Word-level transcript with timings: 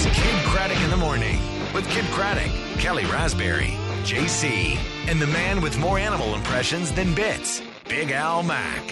It's 0.00 0.06
Kidd 0.06 0.44
Kraddick 0.44 0.84
in 0.84 0.90
the 0.90 0.96
morning 0.96 1.40
with 1.74 1.84
Kidd 1.88 2.04
Kraddick, 2.04 2.52
Kellie 2.78 3.02
Rasberry, 3.02 3.70
JC, 4.04 4.78
and 5.08 5.20
the 5.20 5.26
man 5.26 5.60
with 5.60 5.76
more 5.76 5.98
animal 5.98 6.36
impressions 6.36 6.92
than 6.92 7.16
bits, 7.16 7.62
Big 7.88 8.12
Al 8.12 8.44
Mack. 8.44 8.86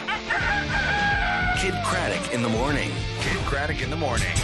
Kidd 1.60 1.74
Kraddick 1.84 2.34
in 2.34 2.42
the 2.42 2.48
morning. 2.48 2.90
Kidd 3.20 3.38
Kraddick 3.42 3.84
in 3.84 3.90
the 3.90 3.96
morning. 3.96 4.34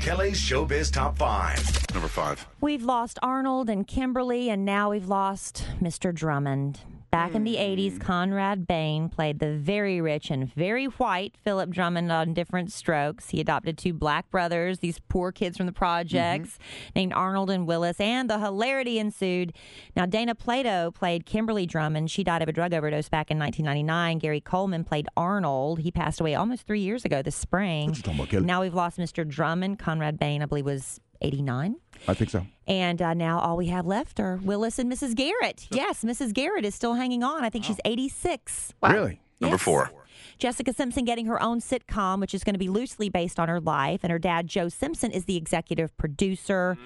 Kellie's 0.00 0.40
Showbiz 0.40 0.92
Top 0.92 1.16
5. 1.16 1.94
Number 1.94 2.08
five. 2.08 2.44
We've 2.60 2.82
lost 2.82 3.20
Arnold 3.22 3.70
and 3.70 3.86
Kimberly, 3.86 4.50
and 4.50 4.64
now 4.64 4.90
we've 4.90 5.06
lost 5.06 5.64
Mr. 5.80 6.12
Drummond. 6.12 6.80
Back 7.14 7.36
in 7.36 7.44
the 7.44 7.54
80s, 7.54 8.00
Conrad 8.00 8.66
Bain 8.66 9.08
played 9.08 9.38
the 9.38 9.56
very 9.56 10.00
rich 10.00 10.32
and 10.32 10.52
very 10.52 10.86
white 10.86 11.36
Philip 11.44 11.70
Drummond 11.70 12.10
on 12.10 12.34
Diff'rent 12.34 12.72
Strokes. 12.72 13.28
He 13.28 13.40
adopted 13.40 13.78
two 13.78 13.92
black 13.92 14.28
brothers, 14.32 14.80
these 14.80 14.98
poor 14.98 15.30
kids 15.30 15.56
from 15.56 15.66
the 15.66 15.72
projects, 15.72 16.58
named 16.96 17.12
Arnold 17.12 17.50
and 17.50 17.68
Willis, 17.68 18.00
and 18.00 18.28
the 18.28 18.40
hilarity 18.40 18.98
ensued. 18.98 19.52
Now, 19.94 20.06
Dana 20.06 20.34
Plato 20.34 20.90
played 20.90 21.24
Kimberly 21.24 21.66
Drummond. 21.66 22.10
She 22.10 22.24
died 22.24 22.42
of 22.42 22.48
a 22.48 22.52
drug 22.52 22.74
overdose 22.74 23.08
back 23.08 23.30
in 23.30 23.38
1999. 23.38 24.18
Gary 24.18 24.40
Coleman 24.40 24.82
played 24.82 25.06
Arnold. 25.16 25.78
He 25.78 25.92
passed 25.92 26.20
away 26.20 26.34
almost 26.34 26.66
three 26.66 26.80
years 26.80 27.04
ago 27.04 27.22
this 27.22 27.36
spring. 27.36 27.90
What 27.90 27.96
you 27.96 28.02
talking 28.02 28.18
about, 28.18 28.30
Kellie? 28.30 28.46
Now 28.46 28.60
we've 28.60 28.74
lost 28.74 28.98
Mr. 28.98 29.24
Drummond. 29.24 29.78
Conrad 29.78 30.18
Bain, 30.18 30.42
I 30.42 30.46
believe, 30.46 30.64
was 30.64 30.98
89. 31.20 31.76
I 32.06 32.14
think 32.14 32.30
so. 32.30 32.46
And 32.66 33.00
uh, 33.00 33.14
now 33.14 33.38
all 33.38 33.56
we 33.56 33.66
have 33.68 33.86
left 33.86 34.20
are 34.20 34.36
Willis 34.42 34.78
and 34.78 34.90
Mrs. 34.92 35.14
Garrett. 35.14 35.66
Yes, 35.70 36.04
Mrs. 36.04 36.32
Garrett 36.32 36.64
is 36.64 36.74
still 36.74 36.94
hanging 36.94 37.22
on. 37.22 37.44
I 37.44 37.50
think 37.50 37.64
she's 37.64 37.80
86. 37.84 38.72
Really? 38.82 39.20
Number 39.40 39.54
Yes. 39.54 39.62
four. 39.62 39.90
Jessica 40.38 40.72
Simpson 40.72 41.04
getting 41.04 41.26
her 41.26 41.40
own 41.42 41.60
sitcom, 41.60 42.20
which 42.20 42.34
is 42.34 42.42
going 42.44 42.54
to 42.54 42.58
be 42.58 42.68
loosely 42.68 43.08
based 43.08 43.38
on 43.38 43.48
her 43.48 43.60
life. 43.60 44.00
And 44.02 44.10
her 44.10 44.18
dad, 44.18 44.46
Joe 44.48 44.68
Simpson, 44.68 45.10
is 45.12 45.24
the 45.26 45.36
executive 45.36 45.96
producer. 45.96 46.76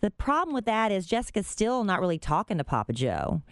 The 0.00 0.10
problem 0.10 0.54
with 0.54 0.64
that 0.66 0.92
is 0.92 1.06
Jessica's 1.06 1.46
still 1.46 1.84
not 1.84 2.00
really 2.00 2.18
talking 2.18 2.58
to 2.58 2.64
Papa 2.64 2.92
Joe. 2.92 3.42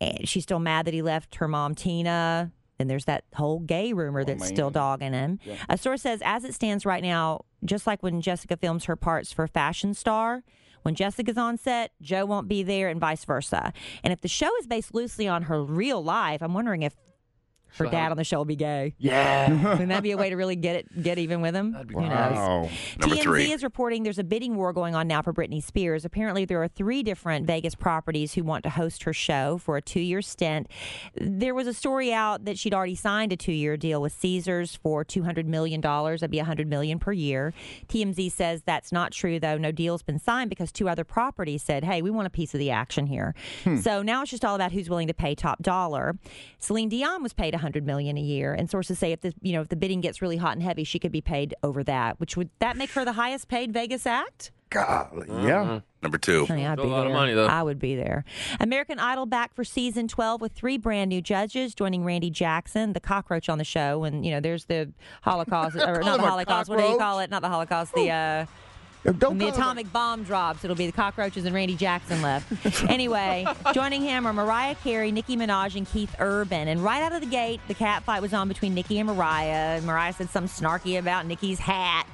And 0.00 0.28
she's 0.28 0.42
still 0.42 0.58
mad 0.58 0.86
that 0.86 0.94
he 0.94 1.02
left 1.02 1.36
her 1.36 1.48
mom, 1.48 1.74
Tina. 1.74 2.50
And 2.78 2.90
there's 2.90 3.06
that 3.06 3.24
whole 3.34 3.60
gay 3.60 3.92
rumor 3.92 4.22
that's 4.24 4.46
still 4.46 4.70
dogging 4.70 5.12
him. 5.14 5.38
A 5.68 5.78
source 5.78 6.02
says, 6.02 6.20
as 6.24 6.44
it 6.44 6.52
stands 6.54 6.84
right 6.84 7.02
now, 7.02 7.44
just 7.64 7.86
like 7.86 8.02
when 8.02 8.20
Jessica 8.20 8.56
films 8.56 8.84
her 8.84 8.96
parts 8.96 9.32
for 9.32 9.46
Fashion 9.46 9.94
Star, 9.94 10.42
when 10.86 10.94
Jessica's 10.94 11.36
on 11.36 11.58
set, 11.58 11.90
Joe 12.00 12.24
won't 12.24 12.46
be 12.46 12.62
there, 12.62 12.88
and 12.88 13.00
vice 13.00 13.24
versa. 13.24 13.72
And 14.04 14.12
if 14.12 14.20
the 14.20 14.28
show 14.28 14.56
is 14.60 14.68
based 14.68 14.94
loosely 14.94 15.26
on 15.26 15.42
her 15.42 15.60
real 15.64 16.00
life, 16.02 16.40
I'm 16.40 16.54
wondering 16.54 16.82
if 16.82 16.94
her 17.78 17.86
dad 17.86 18.10
on 18.10 18.16
the 18.16 18.24
show 18.24 18.38
will 18.38 18.44
be 18.44 18.56
gay. 18.56 18.94
Yeah. 18.98 19.50
Wouldn't 19.72 19.88
that 19.88 20.02
be 20.02 20.12
a 20.12 20.16
way 20.16 20.30
to 20.30 20.36
really 20.36 20.56
get 20.56 20.76
it, 20.76 21.02
get 21.02 21.18
even 21.18 21.40
with 21.40 21.54
him? 21.54 21.74
Who 21.74 22.00
knows? 22.00 22.10
Wow. 22.10 22.70
Number 23.00 23.16
TMZ 23.16 23.22
three. 23.22 23.52
is 23.52 23.62
reporting 23.62 24.02
there's 24.02 24.18
a 24.18 24.24
bidding 24.24 24.56
war 24.56 24.72
going 24.72 24.94
on 24.94 25.06
now 25.08 25.22
for 25.22 25.32
Britney 25.32 25.62
Spears. 25.62 26.04
Apparently, 26.04 26.44
there 26.44 26.62
are 26.62 26.68
three 26.68 27.02
different 27.02 27.46
Vegas 27.46 27.74
properties 27.74 28.34
who 28.34 28.44
want 28.44 28.62
to 28.64 28.70
host 28.70 29.02
her 29.02 29.12
show 29.12 29.58
for 29.58 29.76
a 29.76 29.82
two 29.82 30.00
year 30.00 30.22
stint. 30.22 30.68
There 31.16 31.54
was 31.54 31.66
a 31.66 31.74
story 31.74 32.12
out 32.12 32.44
that 32.44 32.58
she'd 32.58 32.74
already 32.74 32.94
signed 32.94 33.32
a 33.32 33.36
two 33.36 33.52
year 33.52 33.76
deal 33.76 34.00
with 34.00 34.12
Caesars 34.12 34.76
for 34.76 35.04
$200 35.04 35.44
million. 35.46 35.80
That'd 35.80 36.30
be 36.30 36.38
$100 36.38 36.66
million 36.66 36.98
per 36.98 37.12
year. 37.12 37.52
TMZ 37.88 38.30
says 38.32 38.62
that's 38.62 38.92
not 38.92 39.12
true, 39.12 39.38
though. 39.40 39.58
No 39.58 39.72
deal's 39.72 40.02
been 40.02 40.18
signed 40.18 40.50
because 40.50 40.72
two 40.72 40.88
other 40.88 41.04
properties 41.04 41.62
said, 41.62 41.84
hey, 41.84 42.00
we 42.02 42.10
want 42.10 42.26
a 42.26 42.30
piece 42.30 42.54
of 42.54 42.60
the 42.60 42.70
action 42.70 43.06
here. 43.06 43.34
So 43.82 44.02
now 44.02 44.22
it's 44.22 44.30
just 44.30 44.44
all 44.44 44.54
about 44.54 44.72
who's 44.72 44.88
willing 44.88 45.08
to 45.08 45.14
pay 45.14 45.34
top 45.34 45.62
dollar. 45.62 46.16
Celine 46.58 46.88
Dion 46.88 47.22
was 47.22 47.32
paid 47.32 47.54
100 47.56 47.84
million 47.84 48.16
a 48.16 48.20
year, 48.20 48.54
and 48.54 48.70
sources 48.70 48.98
say 48.98 49.12
if 49.12 49.20
the 49.20 49.34
you 49.42 49.52
know 49.52 49.60
if 49.60 49.68
the 49.68 49.76
bidding 49.76 50.00
gets 50.00 50.22
really 50.22 50.36
hot 50.36 50.52
and 50.52 50.62
heavy, 50.62 50.84
she 50.84 50.98
could 50.98 51.12
be 51.12 51.20
paid 51.20 51.54
over 51.62 51.82
that. 51.84 52.18
Which 52.20 52.36
would 52.36 52.50
that 52.60 52.76
make 52.76 52.90
her 52.92 53.04
the 53.04 53.12
highest 53.12 53.48
paid 53.48 53.72
Vegas 53.72 54.06
act? 54.06 54.52
Golly. 54.70 55.26
Yeah. 55.28 55.80
Number 56.02 56.18
two. 56.18 56.44
Honey, 56.46 56.66
I'd 56.66 56.72
Still 56.74 56.86
be 56.86 56.90
a 56.90 56.92
lot 56.92 57.06
of 57.06 57.12
there. 57.12 57.20
money, 57.20 57.34
though. 57.34 57.46
I 57.46 57.62
would 57.62 57.78
be 57.78 57.94
there. 57.94 58.24
American 58.58 58.98
Idol 58.98 59.24
back 59.24 59.54
for 59.54 59.62
season 59.62 60.08
12 60.08 60.40
with 60.40 60.52
three 60.52 60.76
brand 60.76 61.08
new 61.08 61.20
judges 61.20 61.72
joining 61.74 62.04
Randy 62.04 62.30
Jackson, 62.30 62.92
the 62.92 63.00
cockroach 63.00 63.48
on 63.48 63.58
the 63.58 63.64
show. 63.64 64.02
And, 64.02 64.26
you 64.26 64.32
know, 64.32 64.40
there's 64.40 64.64
the 64.64 64.92
Holocaust, 65.22 65.76
or 65.80 66.00
not 66.02 66.18
the 66.18 66.24
a 66.24 66.28
Holocaust, 66.28 66.68
what 66.68 66.78
do 66.78 66.84
you 66.84 66.98
call 66.98 67.20
it? 67.20 67.30
Not 67.30 67.42
the 67.42 67.48
Holocaust, 67.48 67.94
the, 67.94 68.10
uh, 68.10 68.38
Don't 68.40 68.48
when 69.12 69.38
the 69.38 69.48
atomic 69.48 69.92
bomb 69.92 70.24
drops, 70.24 70.64
it'll 70.64 70.76
be 70.76 70.86
the 70.86 70.92
cockroaches 70.92 71.44
and 71.44 71.54
Randy 71.54 71.76
Jackson 71.76 72.22
left. 72.22 72.82
anyway, 72.88 73.46
joining 73.72 74.02
him 74.02 74.26
are 74.26 74.32
Mariah 74.32 74.74
Carey, 74.76 75.12
Nicki 75.12 75.36
Minaj, 75.36 75.76
and 75.76 75.86
Keith 75.86 76.14
Urban. 76.18 76.68
And 76.68 76.82
right 76.82 77.02
out 77.02 77.12
of 77.12 77.20
the 77.20 77.26
gate, 77.26 77.60
the 77.68 77.74
cat 77.74 78.02
fight 78.02 78.22
was 78.22 78.32
on 78.32 78.48
between 78.48 78.74
Nicki 78.74 78.98
and 78.98 79.08
Mariah. 79.08 79.80
Mariah 79.82 80.12
said 80.12 80.30
something 80.30 80.64
snarky 80.64 80.98
about 80.98 81.26
Nicki's 81.26 81.58
hat. 81.58 82.06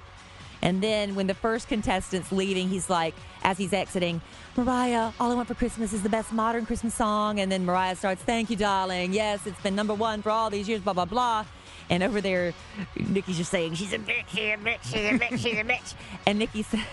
And 0.63 0.81
then 0.81 1.17
when 1.17 1.27
the 1.27 1.35
first 1.35 1.69
contestant's 1.69 2.31
leaving, 2.31 2.69
he's 2.69 2.89
like, 2.89 3.15
as 3.43 3.59
he's 3.59 3.73
exiting, 3.73 4.21
Mariah, 4.57 5.11
All 5.19 5.33
I 5.33 5.35
Want 5.35 5.49
for 5.49 5.55
Christmas 5.55 5.93
is 5.93 6.03
the 6.03 6.09
best 6.09 6.33
modern 6.33 6.67
Christmas 6.67 6.95
song. 6.95 7.41
And 7.41 7.51
then 7.51 7.65
Mariah 7.65 7.97
starts, 7.97 8.23
Thank 8.23 8.49
you, 8.49 8.57
darling. 8.57 9.13
Yes, 9.13 9.45
it's 9.47 9.61
been 9.61 9.75
number 9.75 9.95
one 9.95 10.23
for 10.23 10.31
all 10.31 10.51
these 10.51 10.69
years, 10.69 10.81
blah, 10.81 10.93
blah, 10.93 11.05
blah. 11.05 11.45
And 11.91 12.03
over 12.03 12.21
there, 12.21 12.55
Nicki's 12.97 13.37
just 13.37 13.51
saying, 13.51 13.75
She's 13.75 13.93
a 13.93 13.99
bitch, 13.99 14.29
she's 14.29 14.39
a 14.39 14.57
bitch, 14.57 14.83
she's 14.85 14.95
a 14.95 15.19
bitch, 15.19 15.31
she's 15.39 15.59
a 15.59 15.65
bitch. 15.65 15.95
And 16.27 16.39
Nikki 16.39 16.63
said, 16.63 16.85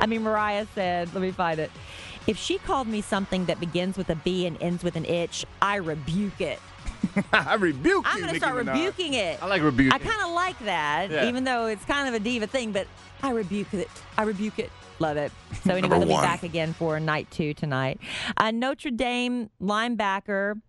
I 0.00 0.06
mean, 0.06 0.22
Mariah 0.22 0.66
said, 0.74 1.12
Let 1.14 1.22
me 1.22 1.30
find 1.30 1.58
it. 1.60 1.70
If 2.26 2.38
she 2.38 2.58
called 2.58 2.88
me 2.88 3.00
something 3.02 3.44
that 3.46 3.60
begins 3.60 3.96
with 3.98 4.08
a 4.10 4.14
B 4.16 4.46
and 4.46 4.60
ends 4.62 4.82
with 4.82 4.96
an 4.96 5.04
itch, 5.04 5.44
I 5.60 5.76
rebuke 5.76 6.40
it. 6.40 6.58
I 7.32 7.54
rebuke 7.54 8.04
I'm 8.06 8.16
you, 8.18 8.24
going 8.24 8.26
to 8.28 8.32
Nicki 8.32 8.38
start 8.38 8.54
Minaj. 8.66 8.72
rebuking 8.74 9.14
it. 9.14 9.42
I 9.42 9.46
like 9.46 9.62
rebuking. 9.62 9.92
I 9.92 9.98
kind 9.98 10.22
of 10.24 10.32
like 10.32 10.58
that, 10.60 11.10
Yeah. 11.10 11.28
even 11.28 11.44
though 11.44 11.66
it's 11.66 11.84
kind 11.84 12.08
of 12.08 12.14
a 12.14 12.18
diva 12.18 12.46
thing, 12.46 12.72
but 12.72 12.86
I 13.22 13.30
rebuke 13.30 13.72
it. 13.74 13.88
I 14.16 14.22
rebuke 14.22 14.58
it. 14.58 14.70
Love 14.98 15.16
it. 15.16 15.32
So 15.64 15.70
anyway, 15.72 15.80
Number 15.82 15.98
we'll 15.98 16.06
be 16.08 16.12
one. 16.14 16.22
back 16.24 16.42
again 16.42 16.72
for 16.74 16.98
night 17.00 17.30
two 17.30 17.54
tonight. 17.54 17.98
Uh, 18.36 18.50
Notre 18.50 18.90
Dame 18.90 19.48
linebacker 19.62 20.60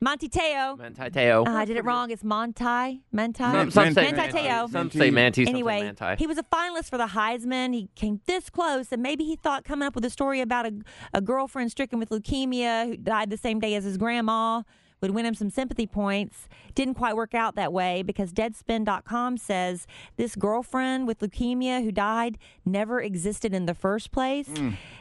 Monty 0.00 0.28
Teo. 0.28 0.76
Manti 0.76 1.10
Teo. 1.10 1.44
Uh, 1.46 1.50
I 1.50 1.64
did 1.64 1.76
it 1.76 1.84
wrong. 1.84 2.10
It's 2.10 2.24
Monty. 2.24 3.02
Manti. 3.12 3.42
Some, 3.42 3.70
some 3.70 3.94
say 3.94 4.12
Manti 4.12 4.38
Teo. 4.38 4.66
Some 4.70 4.90
say 4.90 5.10
Manti. 5.10 5.44
Some 5.44 5.54
Anyway, 5.54 5.80
say 5.80 5.84
Manti. 5.84 6.16
he 6.18 6.26
was 6.26 6.36
a 6.38 6.42
finalist 6.42 6.90
for 6.90 6.98
the 6.98 7.06
Heisman. 7.08 7.72
He 7.72 7.88
came 7.94 8.20
this 8.26 8.50
close, 8.50 8.88
and 8.92 9.02
maybe 9.02 9.24
he 9.24 9.36
thought 9.36 9.64
coming 9.64 9.86
up 9.86 9.94
with 9.94 10.04
a 10.04 10.10
story 10.10 10.40
about 10.40 10.66
a, 10.66 10.72
a 11.14 11.20
girlfriend 11.20 11.70
stricken 11.70 11.98
with 11.98 12.10
leukemia 12.10 12.86
who 12.86 12.96
died 12.96 13.30
the 13.30 13.36
same 13.36 13.60
day 13.60 13.74
as 13.74 13.84
his 13.84 13.96
grandma 13.96 14.62
would 15.00 15.10
win 15.10 15.26
him 15.26 15.34
some 15.34 15.50
sympathy 15.50 15.86
points. 15.86 16.48
Didn't 16.74 16.94
quite 16.94 17.14
work 17.14 17.34
out 17.34 17.56
that 17.56 17.72
way 17.72 18.02
because 18.02 18.32
Deadspin.com 18.32 19.36
says 19.36 19.86
this 20.16 20.34
girlfriend 20.34 21.06
with 21.06 21.18
leukemia 21.20 21.82
who 21.84 21.92
died 21.92 22.38
never 22.64 23.00
existed 23.02 23.52
in 23.52 23.66
the 23.66 23.74
first 23.74 24.12
place. 24.12 24.48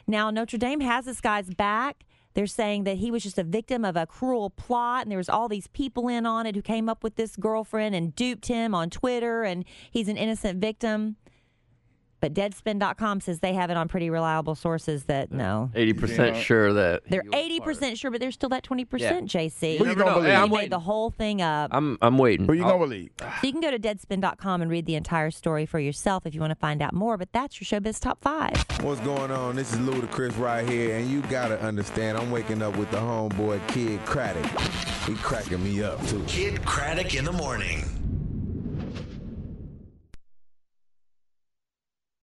Now, 0.06 0.30
Notre 0.30 0.58
Dame 0.58 0.82
has 0.82 1.06
this 1.06 1.22
guy's 1.22 1.54
back. 1.54 2.04
They're 2.34 2.48
saying 2.48 2.84
that 2.86 2.98
he 2.98 3.12
was 3.12 3.24
just 3.24 3.38
a 3.38 3.44
victim 3.44 3.86
of 3.86 3.96
a 3.96 4.06
cruel 4.06 4.50
plot, 4.50 5.04
and 5.04 5.12
there 5.12 5.18
was 5.18 5.30
all 5.30 5.48
these 5.48 5.68
people 5.68 6.08
in 6.08 6.26
on 6.26 6.46
it 6.46 6.56
who 6.56 6.62
came 6.62 6.90
up 6.90 7.04
with 7.04 7.16
this 7.16 7.36
girlfriend 7.36 7.96
and 7.96 8.16
duped 8.16 8.48
him 8.48 8.74
on 8.74 8.90
Twitter, 8.90 9.44
and 9.44 9.66
he's 9.92 10.08
an 10.08 10.18
innocent 10.18 10.60
victim. 10.60 11.18
But 12.24 12.34
Deadspin.com 12.34 13.20
says 13.20 13.42
they 13.42 13.54
have 13.54 13.70
it 13.70 13.76
on 13.76 13.90
pretty 13.90 14.10
reliable 14.10 14.56
sources 14.56 15.04
that 15.06 15.34
no. 15.34 15.70
Eighty 15.76 15.92
percent 15.92 16.38
sure 16.38 16.72
that 16.72 17.02
They're 17.10 17.26
eighty 17.34 17.60
percent 17.60 17.98
sure, 17.98 18.12
but 18.12 18.22
there's 18.22 18.36
still 18.36 18.48
that 18.48 18.64
twenty 18.64 18.86
percent, 18.86 19.30
JC. 19.30 19.78
Who 19.78 19.86
you 19.86 19.94
gonna 19.94 20.14
believe? 20.14 20.34
I'm 20.34 20.48
made 20.48 20.56
waiting. 20.56 20.70
the 20.70 20.80
whole 20.80 21.10
thing 21.10 21.42
up. 21.42 21.72
I'm 21.74 21.98
I'm 22.02 22.18
waiting. 22.18 22.48
Who 22.48 22.54
you 22.54 22.64
gonna 22.64 22.78
believe? 22.78 23.10
so 23.20 23.28
you 23.44 23.52
can 23.52 23.60
go 23.60 23.72
to 23.72 23.78
Deadspin.com 23.78 24.62
and 24.62 24.72
read 24.72 24.86
the 24.86 24.96
entire 24.96 25.32
story 25.32 25.66
for 25.66 25.82
yourself 25.82 26.26
if 26.26 26.34
you 26.34 26.40
want 26.40 26.52
to 26.52 26.56
find 26.56 26.82
out 26.82 26.94
more. 26.94 27.18
But 27.18 27.34
that's 27.34 27.60
your 27.60 27.82
showbiz 27.82 28.00
top 28.00 28.22
five. 28.22 28.54
What's 28.80 29.02
going 29.02 29.30
on? 29.30 29.58
This 29.58 29.74
is 29.74 29.80
Ludacris 29.80 30.40
right 30.40 30.66
here, 30.66 30.96
and 30.96 31.12
you 31.12 31.24
gotta 31.24 31.62
understand, 31.62 32.18
I'm 32.18 32.32
waking 32.32 32.62
up 32.62 32.78
with 32.78 32.90
the 32.90 33.00
homeboy 33.00 33.68
Kidd 33.68 34.00
Kraddick. 34.06 34.46
He 35.10 35.16
cracking 35.16 35.62
me 35.62 35.84
up 35.84 36.02
too. 36.08 36.24
Kidd 36.26 36.62
Kraddick 36.62 37.20
in 37.20 37.26
the 37.26 37.34
morning. 37.34 37.84